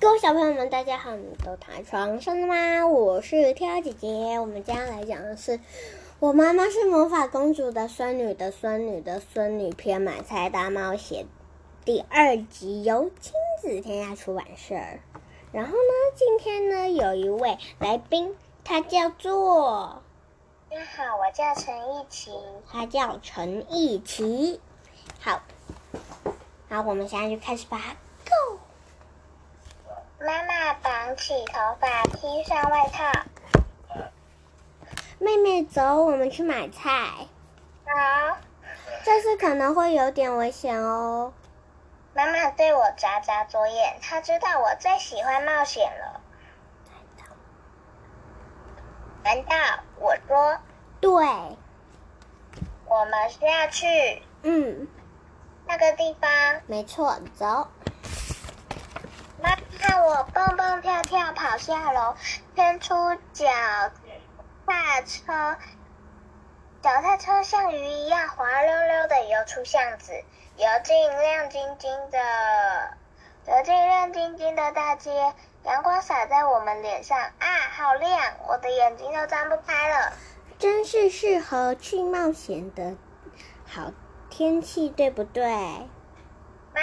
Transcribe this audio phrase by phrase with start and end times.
[0.00, 1.16] 各位小朋友们，大家好！
[1.16, 2.86] 你都躺在床上了吗？
[2.86, 4.38] 我是跳姐姐。
[4.38, 5.58] 我们今天来讲的是
[6.20, 11.24] 《我妈妈是魔法公主的孙女的孙女的孙女》篇《买菜大冒险》
[11.84, 14.76] 第二集，由亲子天下出版社。
[15.50, 20.00] 然后呢，今天呢有一位来宾，他叫做……
[20.70, 22.30] 大家好，我叫陈奕琪。
[22.70, 24.60] 他叫陈奕琪。
[25.18, 25.42] 好，
[26.68, 27.96] 好我们现在就开始吧。
[28.24, 28.58] Go。
[31.08, 33.10] 绑起头发，披上外套。
[35.18, 37.26] 妹妹，走，我们去买菜。
[37.86, 38.36] 好。
[39.02, 41.32] 这次可能会有点危险哦。
[42.12, 46.20] 妈妈对我眨眨左眼，她知道我最喜欢冒险了。
[49.24, 49.56] 难道
[49.96, 50.58] 我说？
[51.00, 51.10] 对。
[52.84, 54.22] 我们是要去。
[54.42, 54.86] 嗯。
[55.66, 56.30] 那个地方。
[56.66, 57.66] 没错，走。
[60.00, 62.14] 我蹦蹦跳跳跑下楼，
[62.54, 62.94] 伸出
[63.32, 63.46] 脚
[64.66, 65.56] 踏车，
[66.80, 70.12] 脚踏车像鱼一样滑溜溜的游出巷子，
[70.56, 72.18] 游进亮晶晶的，
[73.46, 75.34] 游进亮晶晶的大街。
[75.64, 77.46] 阳光洒在我们脸上，啊，
[77.76, 78.34] 好亮！
[78.46, 80.12] 我的眼睛都睁不开了。
[80.58, 82.94] 真是适合去冒险的
[83.66, 83.92] 好
[84.30, 85.44] 天气，对不对？
[86.72, 86.80] 妈。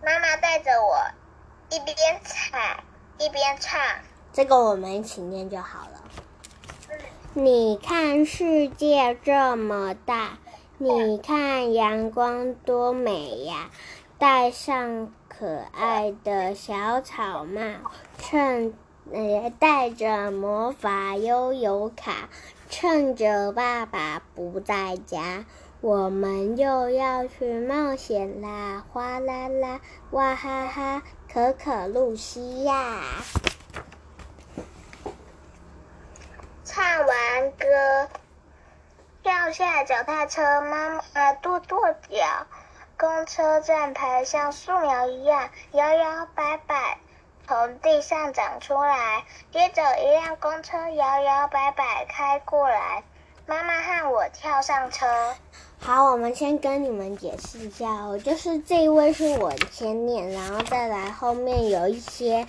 [0.00, 0.96] 妈妈带着我
[1.70, 2.82] 一边踩
[3.18, 3.78] 一边唱，
[4.32, 6.02] 这个我们一起念就好了。
[7.34, 10.38] 你看世界这么大，
[10.78, 13.70] 你看阳光多美呀！
[14.16, 17.62] 戴上可爱的小草帽，
[18.16, 18.72] 趁
[19.12, 22.30] 呃带着魔法悠游卡，
[22.70, 25.44] 趁着爸爸不在家。
[25.80, 28.84] 我们又要去冒险啦！
[28.92, 32.74] 哗啦啦，哇哈哈，可可露西亚。
[36.64, 38.08] 唱完歌，
[39.22, 42.46] 跳下脚踏车，妈妈跺跺脚。
[42.96, 46.98] 公车站牌像树苗一样摇摇摆摆
[47.46, 53.04] 从地上长出来，接着一辆公车摇摇摆摆开过来，
[53.46, 55.36] 妈妈和我跳上车。
[55.80, 62.46] 好，我们先跟你们解释一下哦，就是这一位是我先念，然后再来后面有一些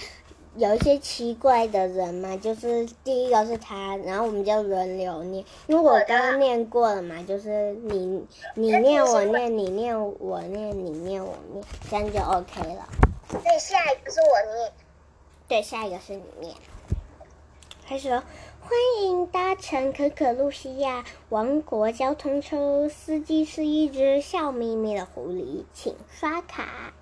[0.56, 8.26] 有一些奇怪的人嘛，就是第一个是他，然后我们就轮流念，因为我刚刚念过了嘛，就是你
[8.56, 12.90] 你念我念你念我念你念我念，这样就 OK 了。
[13.30, 14.72] 对，下一个是我念。
[15.48, 16.54] 对，下一个是你念。
[17.88, 18.22] 开始喽。
[18.62, 18.72] 欢
[19.02, 26.94] 迎搭乘可可露西亚王国交通车，司机是一只笑眯眯的狐狸，请刷卡。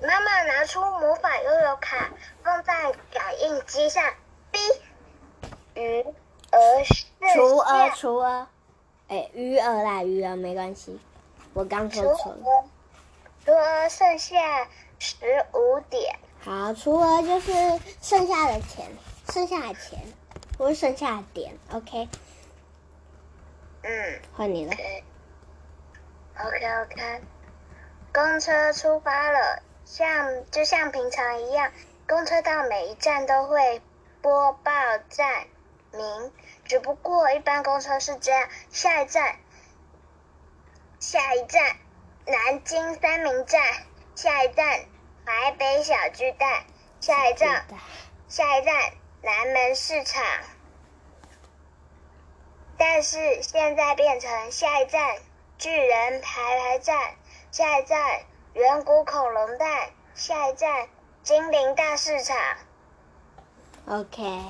[0.00, 2.10] 妈妈拿出魔法悠悠卡，
[2.42, 4.02] 放在感应机上。
[4.50, 4.58] B，
[5.74, 6.02] 鱼
[6.50, 8.46] 儿是雏鹅，雏鹅，
[9.08, 10.98] 哎，鱼儿啦，鱼儿没关系，
[11.52, 12.38] 我刚说错了。
[13.44, 14.68] 雏鹅剩下
[14.98, 15.16] 十
[15.52, 16.16] 五点。
[16.40, 17.52] 好，雏鹅就是
[18.00, 18.86] 剩下的钱，
[19.28, 19.98] 剩下的钱。
[20.56, 22.08] 我剩下点，OK。
[23.82, 24.72] 嗯，换你了。
[26.38, 27.20] OK OK。
[28.12, 31.72] 公车出发了，像就像平常一样，
[32.06, 33.82] 公车到每一站都会
[34.22, 34.70] 播报
[35.10, 35.46] 站
[35.90, 36.32] 名，
[36.64, 39.36] 只不过一般公车是这样：下一站，
[41.00, 41.76] 下一站，
[42.26, 43.60] 南京三明站；
[44.14, 44.84] 下一站，
[45.26, 46.62] 淮北小巨蛋；
[47.00, 47.66] 下一站，
[48.28, 48.92] 下一站。
[49.24, 50.22] 南门市场，
[52.76, 55.16] 但是现在变成下一站
[55.56, 57.14] 巨人排排站，
[57.50, 58.20] 下一站
[58.52, 60.88] 远古恐龙蛋，下一站
[61.22, 62.36] 精灵大市场。
[63.86, 64.42] OK，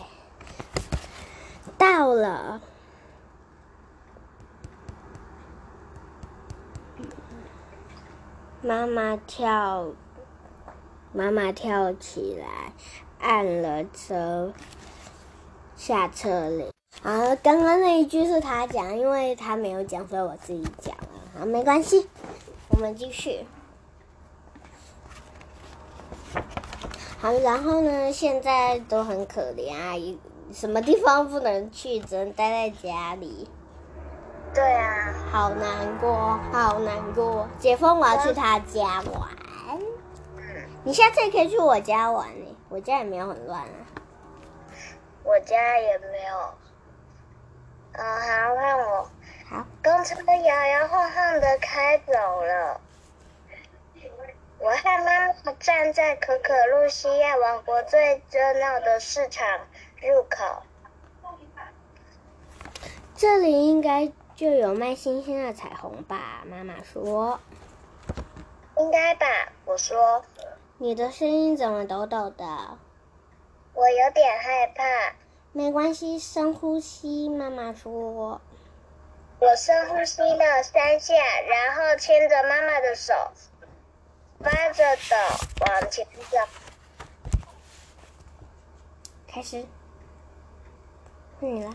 [1.78, 2.60] 到了。
[8.60, 9.92] 妈妈跳，
[11.12, 12.72] 妈妈跳起来。
[13.24, 14.52] 按了车，
[15.76, 16.66] 下车了。
[17.02, 21.08] 啊，刚刚那一句是他讲，因为他没有讲，所以我自己讲了。
[21.38, 22.06] 好，没关系，
[22.68, 23.46] 我们继续。
[27.18, 30.18] 好，然后呢，现在都很可怜啊，一
[30.52, 33.48] 什么地方不能去，只能待在家里。
[34.52, 37.48] 对啊，好难过，好难过。
[37.58, 39.30] 解封我要去他家玩。
[40.84, 42.53] 你下次也可以去我家玩呢。
[42.74, 43.86] 我家也没有很乱啊，
[45.22, 46.54] 我家也没有。
[47.92, 49.10] 嗯，好，换我。
[49.48, 49.64] 好。
[49.80, 52.80] 公车摇摇晃晃的开走了。
[54.58, 59.46] 我和妈妈站在可可露西亚王国最热闹的市场
[60.02, 60.64] 入口。
[63.14, 66.42] 这里应该就有卖新鲜的彩虹吧？
[66.44, 67.38] 妈妈说。
[68.78, 69.26] 应该吧，
[69.64, 70.24] 我说。
[70.78, 72.44] 你的声音怎么抖抖的？
[73.74, 75.14] 我有点害怕。
[75.52, 77.28] 没关系，深呼吸。
[77.28, 78.40] 妈妈说。
[79.38, 81.14] 我深呼吸了三下，
[81.48, 83.14] 然后牵着妈妈的手。
[84.40, 85.16] 发着抖，
[85.60, 86.38] 往前走。
[89.28, 89.64] 开始，
[91.40, 91.72] 换你了。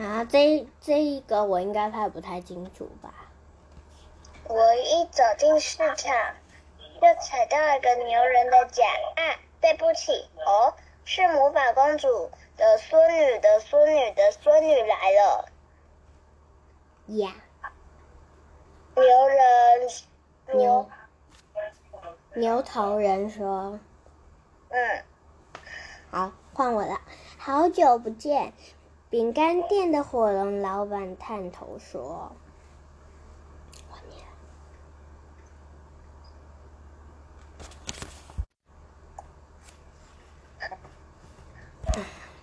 [0.00, 3.12] 啊，这这一个我应该拍不太清楚吧？
[4.48, 6.14] 我一走进市场，
[7.00, 8.82] 就踩到一个牛人的脚
[9.16, 9.36] 啊！
[9.60, 10.12] 对不起，
[10.46, 10.72] 哦，
[11.04, 12.30] 是魔法公主。
[12.56, 15.48] 的孙女的孙女的孙女来了。
[17.06, 17.34] 呀
[18.94, 19.88] Yeah.，牛人
[20.58, 20.90] 牛
[22.34, 23.78] 牛头人说
[24.70, 25.04] ：“嗯，
[26.10, 27.00] 好，换我了。
[27.38, 28.54] 好久不见。”
[29.10, 32.30] 饼干店的火龙老板探头说
[33.90, 34.22] ：“换你了。”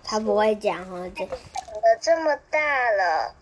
[0.04, 1.38] 他不会讲哦，这长
[1.80, 3.34] 得这么大了，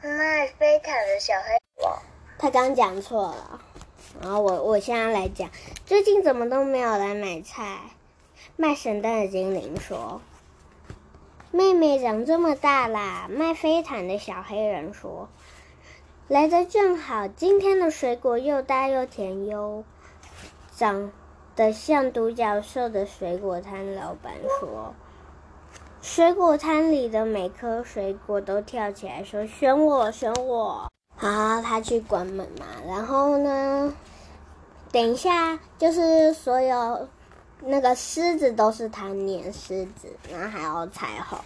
[0.00, 1.98] 卖飞毯的小黑狗。
[2.38, 3.60] 他刚讲错了，
[4.20, 5.50] 然后我我现在来讲，
[5.84, 7.80] 最近怎么都没有来买菜？
[8.54, 10.20] 卖圣诞的精灵说
[11.50, 15.28] ：“妹妹长这么大啦。”卖飞毯的小黑人说
[16.28, 19.84] ：“来的正好，今天的水果又大又甜哟。”
[20.76, 21.10] 长
[21.56, 24.94] 得像独角兽的水果摊老板说。
[26.00, 32.66] 水果摊里的每颗水果都跳起来说：“选我，选我！”好，他去关门嘛。
[32.86, 33.92] 然后呢，
[34.92, 37.08] 等一下就是所有
[37.60, 41.38] 那个狮子都是他念狮子，然后还有彩虹，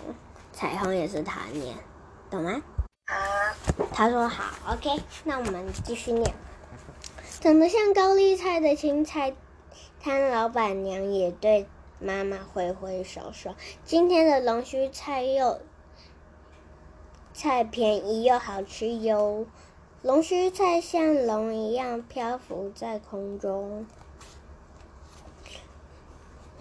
[0.53, 1.76] 彩虹也是他念，
[2.31, 2.62] 懂吗？
[3.06, 3.17] 好。
[3.93, 5.03] 他说好，OK。
[5.25, 6.35] 那我们继续念。
[7.41, 9.35] 长得像高丽菜的青菜
[10.00, 11.67] 摊老板娘也对。
[12.05, 13.55] 妈妈挥挥手说
[13.87, 15.61] ：“今天的龙须菜又
[17.32, 19.47] 菜便宜又好吃哟。
[20.03, 23.87] 龙须菜像龙一样漂浮在空中，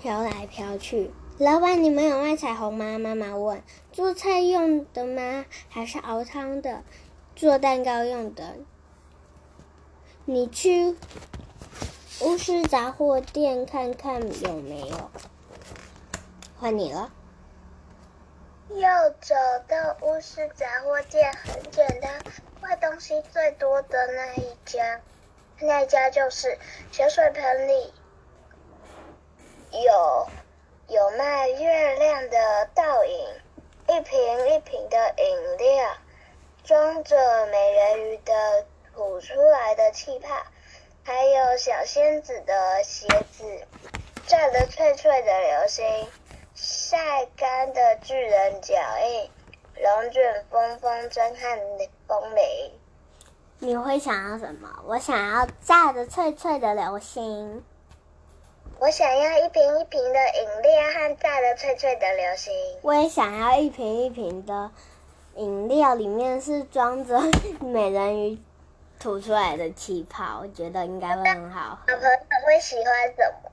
[0.01, 1.11] 飘来飘去。
[1.37, 3.61] 老板，你们有卖彩虹吗？”妈妈问。
[3.93, 5.45] “做菜用的吗？
[5.69, 6.81] 还是熬汤的？
[7.35, 8.55] 做蛋糕用的？
[10.25, 10.97] 你去。”
[12.21, 15.11] 巫师杂货店看看有没有。
[16.59, 17.11] 换你了。
[18.69, 19.35] 要找
[19.67, 22.23] 到巫师杂货店很简单，
[22.61, 25.01] 卖东西最多的那一家，
[25.59, 26.57] 那一家就是
[26.91, 27.93] 小水盆里
[29.71, 30.27] 有
[30.87, 33.27] 有卖月亮的倒影，
[33.87, 35.89] 一瓶一瓶的饮料，
[36.65, 40.29] 装着美人鱼的吐出来的气泡。
[41.03, 43.65] 还有小仙子的鞋子，
[44.27, 45.83] 炸得脆脆的流星，
[46.53, 49.31] 晒干的巨人脚印，
[49.81, 52.43] 龙卷风风筝和风铃。
[53.57, 54.69] 你会想要什么？
[54.85, 57.63] 我想要炸的脆脆的流星。
[58.81, 62.51] 我想要一瓶一瓶的饮料和炸的脆脆的流星。
[62.81, 64.71] 我也想要一瓶一瓶的
[65.35, 67.21] 饮料，里面是装着
[67.61, 68.39] 美人鱼。
[68.97, 71.93] 吐出来的气泡，我觉得应该会很好喝。
[71.93, 72.85] 小朋友会喜欢
[73.15, 73.51] 什么？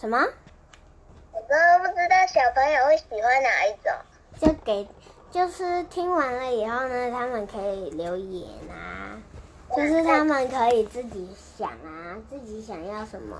[0.00, 0.18] 什么？
[1.32, 3.92] 我都不知道小朋友会喜欢哪一种。
[4.40, 4.88] 就给，
[5.30, 9.20] 就是听完了以后呢，他们可以留言啊，
[9.76, 11.28] 就是他们可以自己
[11.60, 13.36] 想啊，自己想要什么，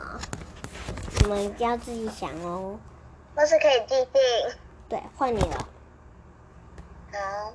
[1.23, 2.79] 你们要自己想哦。
[3.35, 4.11] 或是可以寄信。
[4.91, 5.69] 对，换你了。
[7.11, 7.55] 好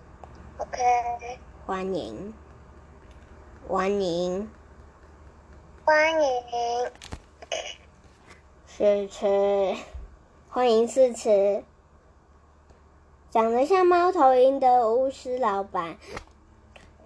[0.58, 0.82] ，OK。
[1.68, 2.34] 欢迎。
[3.68, 4.50] 欢迎，
[5.86, 6.92] 欢迎，
[8.66, 9.76] 试吃，
[10.50, 11.64] 欢迎试吃。
[13.30, 15.98] 长得像猫头鹰的巫师老板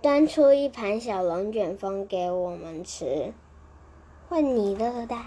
[0.02, 3.34] 端出一盘小龙卷风给我们吃。
[4.30, 5.18] 换你的大，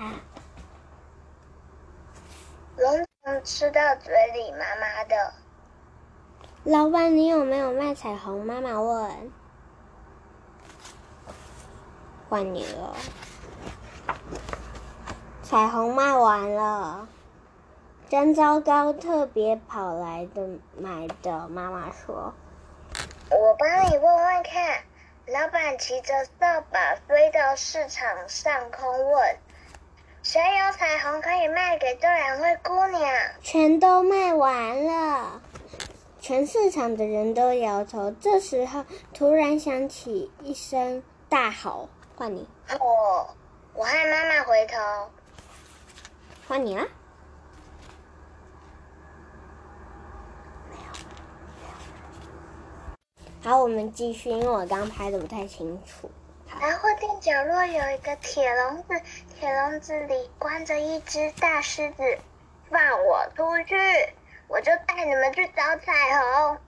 [2.77, 5.35] 龙卷吃到嘴里麻麻的。
[6.63, 8.47] 老板，你有没有卖彩虹？
[8.47, 9.33] 妈妈问。
[12.29, 12.95] 换你了，
[15.43, 17.09] 彩虹卖完了，
[18.09, 21.49] 真糟糕，特别跑来的买的。
[21.49, 22.33] 妈妈说
[23.31, 24.85] ：“我帮你问问看。”
[25.27, 29.37] 老板骑着扫把飞到市场上空问
[30.25, 33.09] ：“谁有彩虹可以卖给这两位姑娘？”
[33.41, 35.41] 全都卖完了，
[36.21, 38.11] 全市场的人都摇头。
[38.21, 41.89] 这时候，突然响起一声大吼
[42.19, 42.49] ：“换你！”
[42.81, 43.37] 我，
[43.75, 44.77] 我和妈妈回头。
[46.49, 46.85] 换你了。
[53.45, 56.09] 好，我们继续，因为我刚拍的不太清楚。
[56.61, 59.03] 百货店角落有一个铁笼子，
[59.35, 62.19] 铁笼子里关着一只大狮子。
[62.71, 63.75] 放我出去，
[64.47, 66.59] 我就带你们去找彩虹。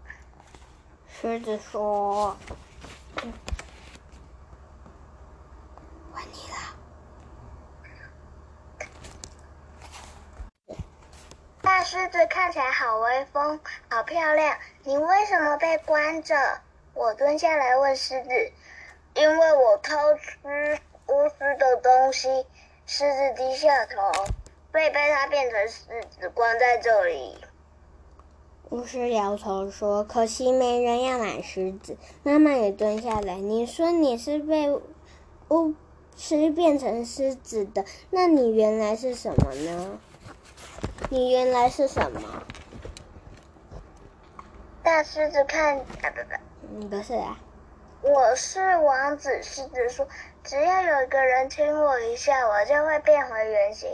[1.08, 2.36] 狮子说
[3.22, 3.32] ：“嗯，
[6.12, 6.76] 换你了。”
[11.62, 14.58] 大狮子看起来好威风，好漂亮。
[14.86, 16.34] 你为什么被关着？
[16.92, 18.28] 我蹲下来问狮子
[19.16, 22.28] ：“因为我偷吃巫师的东西。”
[22.86, 23.96] 狮子低下头，
[24.70, 25.84] 被被他变成狮
[26.20, 27.34] 子关在这里。
[28.68, 34.70] 巫师摇头说：“可惜没人要买狮子。”妈妈也蹲下来：“你说你是被
[35.48, 35.72] 巫
[36.14, 39.98] 师变成狮子的，那你原来是什么呢？
[41.08, 42.42] 你原来是什么？”
[44.84, 46.36] 大狮子看，啊不不。
[46.76, 47.38] 你不是啊？
[48.02, 49.42] 我是王子。
[49.42, 50.06] 狮子说
[50.44, 53.90] ：“只要有一个人亲我一下，我就会变回原形。”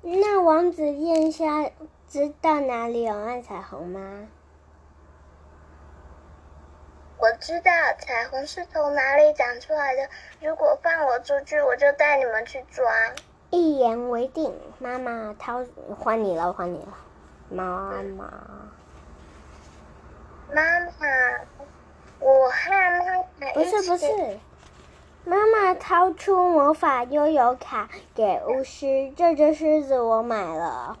[0.00, 1.72] 那王子殿下
[2.06, 4.28] 知道哪里有暗彩虹吗？
[7.18, 10.08] 我知道彩虹是从哪里长出来的。
[10.40, 12.84] 如果放我出去，我就带你们去抓。
[13.50, 14.56] 一言为定。
[14.78, 15.64] 妈妈掏，
[15.98, 16.96] 换你了，换你了，
[17.48, 18.32] 妈妈。
[20.54, 20.90] 妈妈。
[22.18, 24.38] 我和妈妈不是不是，
[25.24, 30.98] 妈妈掏出魔法悠游卡给巫师，这只狮子我买了。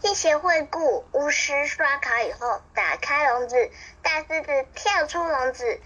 [0.00, 1.04] 谢谢惠顾。
[1.12, 3.70] 巫师刷卡以后，打开笼子，
[4.02, 5.80] 大狮子跳出笼子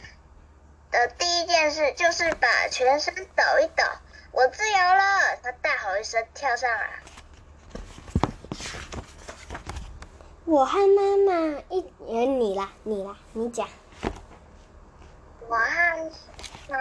[0.90, 3.84] 的第一件事就是把全身抖一抖，
[4.32, 5.36] 我自由了！
[5.42, 6.90] 他大吼一声，跳上来。
[10.50, 13.68] 我和妈妈一，呃，你啦，你啦，你讲。
[15.46, 16.10] 我和
[16.70, 16.78] 妈，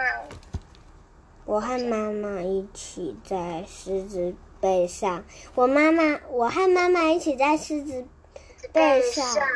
[1.44, 5.22] 我和妈妈一起在狮子背上。
[5.54, 8.06] 我妈妈，我和妈妈一起在狮子
[8.72, 9.46] 背上，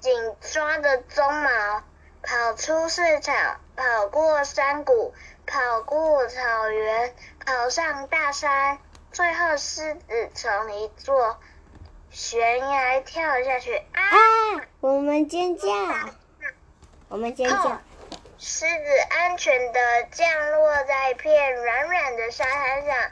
[0.00, 1.84] 紧抓着鬃毛，
[2.20, 5.14] 跑出市场，跑过山谷，
[5.46, 7.14] 跑过草原，
[7.46, 8.80] 跑上大山，
[9.12, 11.38] 最后狮子从一座。
[12.14, 14.00] 悬崖跳下去啊！
[14.00, 14.64] 啊！
[14.78, 15.68] 我们尖叫，
[17.08, 17.76] 我们尖叫。
[18.38, 19.80] 狮子安全的
[20.12, 23.10] 降落在一片软软的沙滩上，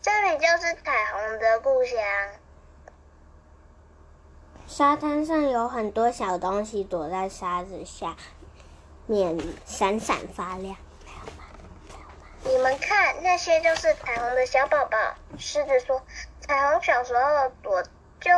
[0.00, 1.98] 这里就是彩虹的故乡。
[4.66, 8.16] 沙滩上有很多小东西躲在沙子下
[9.04, 10.76] 面，闪闪发亮。
[12.44, 14.96] 你们看，那些就是彩虹的小宝宝。
[15.36, 16.00] 狮子说
[16.40, 17.84] ：“彩虹小时候躲。”
[18.20, 18.30] 就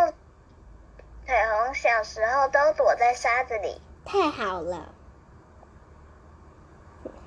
[1.26, 4.94] 彩虹小时候都躲在沙子里，太好了。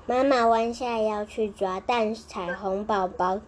[0.06, 3.40] 妈妈弯下腰去抓，但彩虹宝宝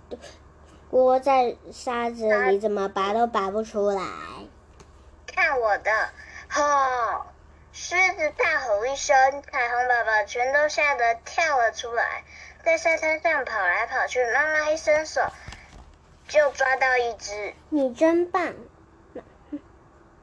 [0.91, 4.03] 窝在沙子里，怎么拔都拔不出来。
[5.27, 5.91] 看我的！
[6.51, 7.27] 吼！
[7.71, 12.25] 狮子大吼一声，彩虹宝宝全都吓得跳了出来，
[12.65, 14.19] 在沙滩上跑来跑去。
[14.33, 15.21] 妈妈一伸手，
[16.27, 17.55] 就抓到一只。
[17.69, 18.53] 你真棒！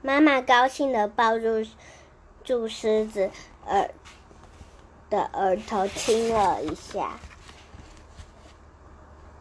[0.06, 1.66] 妈妈高兴地抱住
[2.44, 3.32] 住狮子
[3.66, 3.90] 耳
[5.10, 7.18] 的额头亲了一下。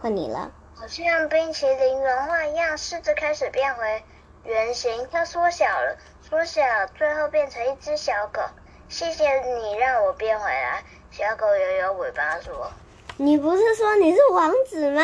[0.01, 0.51] 换你了。
[0.75, 4.03] 好像冰淇淋融化一样，狮子开始变回
[4.45, 6.63] 原形，它缩小了，缩小，
[6.97, 8.41] 最后变成一只小狗。
[8.89, 10.83] 谢谢你让我变回来。
[11.11, 12.73] 小狗摇摇尾巴说
[13.19, 15.03] ：“你不是说你是王子吗？”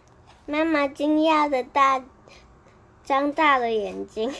[0.46, 2.04] 妈妈惊讶的大
[3.04, 4.32] 张大了眼睛。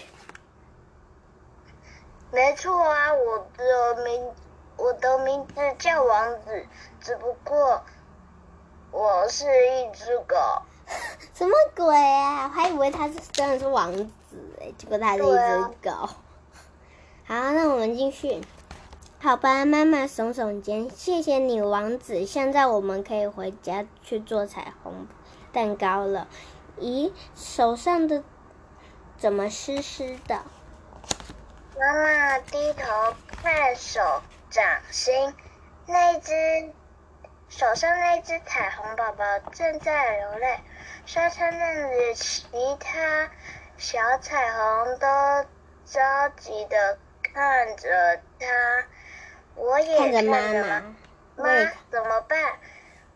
[2.32, 4.24] 没错啊，我的名
[4.76, 6.64] 我的名字叫王子，
[7.00, 7.82] 只不过
[8.92, 10.36] 我是一只狗。
[11.34, 12.44] 什么鬼啊？
[12.44, 14.08] 我还以为他是真的是王子
[14.60, 15.90] 诶，结果他是一只狗。
[15.90, 16.08] 啊、
[17.26, 18.40] 好，那我们继续。
[19.20, 22.24] 好吧，妈妈耸耸肩，谢谢你，王子。
[22.24, 25.06] 现在我们可以回家去做彩虹
[25.52, 26.26] 蛋糕了。
[26.78, 28.24] 咦，手上的
[29.18, 30.42] 怎么湿湿的？
[31.80, 35.34] 妈妈低头看手掌心，
[35.86, 36.34] 那只
[37.48, 40.60] 手上那只彩虹宝宝正在流泪。
[41.06, 42.46] 沙滩那里其
[42.78, 43.30] 他
[43.78, 45.06] 小彩虹都
[45.86, 48.46] 着急的看着他，
[49.54, 50.82] 我也看着妈妈。
[51.36, 52.58] 妈，怎么办？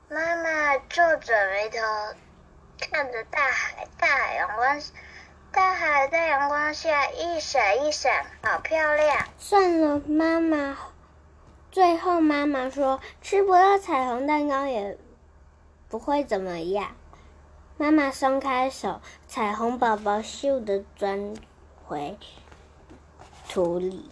[0.09, 1.79] 妈妈皱着眉头
[2.81, 4.81] 看着大海，大海阳光。
[5.55, 9.29] 大海在阳光下一闪一闪，好漂亮。
[9.39, 10.77] 算了，妈妈。
[11.71, 14.99] 最后，妈妈说：“吃不到彩虹蛋糕也
[15.89, 16.97] 不会怎么样。”
[17.79, 21.35] 妈妈松开手，彩虹宝宝咻的钻
[21.87, 22.19] 回
[23.49, 24.11] 土里。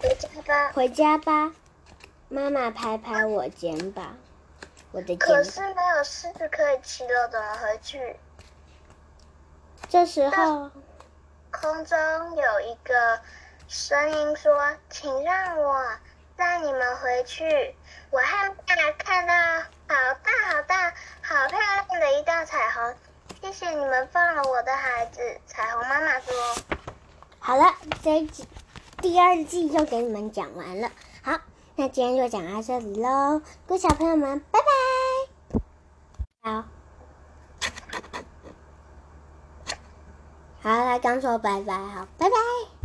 [0.00, 1.52] 回家吧，回家吧。
[2.28, 4.16] 妈妈拍拍我肩膀，
[4.90, 5.28] 我的肩膀。
[5.28, 8.16] 可是没有狮子可以骑了，怎么回去？
[9.88, 10.70] 这时候，
[11.50, 11.98] 空中
[12.36, 13.20] 有一个
[13.68, 14.52] 声音说
[14.90, 15.82] ：“请让我
[16.36, 17.74] 带你们回去。”
[18.12, 19.32] 我和爸看到
[19.88, 20.90] 好大好大、
[21.22, 22.94] 好漂亮的一道彩虹。
[23.40, 25.20] 谢谢你们放了我的孩子。
[25.46, 26.34] 彩虹妈妈说
[27.40, 28.46] ：“好了，这一季
[29.00, 30.90] 第二季就给你们讲完了。
[31.22, 31.40] 好，
[31.76, 35.60] 那今天就讲到这里喽，各位小朋友们，拜拜。”
[36.52, 36.64] 好。
[40.68, 42.68] 好，他刚说拜拜，好，拜拜。